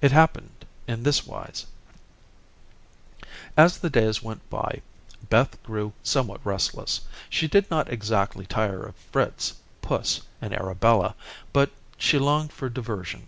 It 0.00 0.12
happened 0.12 0.66
in 0.86 1.02
this 1.02 1.26
wise: 1.26 1.66
As 3.56 3.78
the 3.78 3.90
days 3.90 4.22
went 4.22 4.48
by, 4.48 4.82
Beth 5.28 5.60
grew 5.64 5.92
somewhat 6.00 6.40
restless. 6.44 7.00
She 7.28 7.48
did 7.48 7.68
not 7.72 7.92
exactly 7.92 8.46
tire 8.46 8.84
of 8.84 8.94
Fritz, 8.94 9.54
puss, 9.82 10.20
and 10.40 10.54
Arabella, 10.54 11.16
but 11.52 11.72
she 11.98 12.20
longed 12.20 12.52
for 12.52 12.68
diversion. 12.68 13.26